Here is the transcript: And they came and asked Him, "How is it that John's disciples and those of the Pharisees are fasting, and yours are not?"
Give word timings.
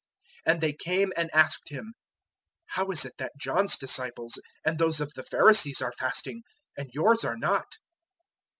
And 0.47 0.61
they 0.61 0.73
came 0.73 1.13
and 1.15 1.29
asked 1.31 1.69
Him, 1.69 1.93
"How 2.69 2.89
is 2.89 3.05
it 3.05 3.13
that 3.19 3.33
John's 3.39 3.77
disciples 3.77 4.33
and 4.65 4.79
those 4.79 4.99
of 4.99 5.13
the 5.13 5.21
Pharisees 5.21 5.79
are 5.79 5.93
fasting, 5.93 6.41
and 6.75 6.89
yours 6.91 7.23
are 7.23 7.37
not?" 7.37 7.75